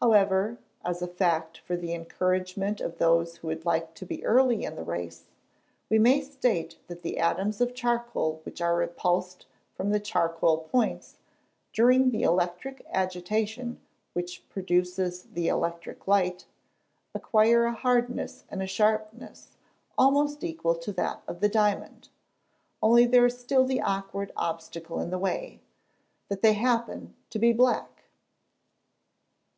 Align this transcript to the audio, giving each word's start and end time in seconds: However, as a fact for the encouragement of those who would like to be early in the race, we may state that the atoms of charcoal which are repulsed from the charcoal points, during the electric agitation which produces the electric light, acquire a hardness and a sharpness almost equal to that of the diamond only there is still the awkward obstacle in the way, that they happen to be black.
However, 0.00 0.58
as 0.86 1.02
a 1.02 1.06
fact 1.06 1.58
for 1.58 1.76
the 1.76 1.92
encouragement 1.92 2.80
of 2.80 2.96
those 2.96 3.36
who 3.36 3.48
would 3.48 3.66
like 3.66 3.92
to 3.96 4.06
be 4.06 4.24
early 4.24 4.64
in 4.64 4.74
the 4.74 4.82
race, 4.82 5.26
we 5.90 5.98
may 5.98 6.22
state 6.22 6.78
that 6.88 7.02
the 7.02 7.18
atoms 7.18 7.60
of 7.60 7.74
charcoal 7.74 8.40
which 8.44 8.62
are 8.62 8.74
repulsed 8.74 9.44
from 9.74 9.90
the 9.90 10.00
charcoal 10.00 10.62
points, 10.72 11.18
during 11.74 12.08
the 12.10 12.22
electric 12.22 12.86
agitation 12.88 13.78
which 14.14 14.48
produces 14.48 15.24
the 15.24 15.48
electric 15.48 16.08
light, 16.08 16.46
acquire 17.14 17.66
a 17.66 17.74
hardness 17.74 18.44
and 18.48 18.62
a 18.62 18.66
sharpness 18.66 19.58
almost 19.98 20.42
equal 20.42 20.74
to 20.74 20.90
that 20.92 21.22
of 21.28 21.40
the 21.40 21.50
diamond 21.50 22.08
only 22.80 23.04
there 23.04 23.26
is 23.26 23.38
still 23.38 23.66
the 23.66 23.82
awkward 23.82 24.32
obstacle 24.38 25.00
in 25.00 25.10
the 25.10 25.18
way, 25.18 25.60
that 26.30 26.40
they 26.40 26.54
happen 26.54 27.14
to 27.28 27.38
be 27.38 27.52
black. 27.52 28.04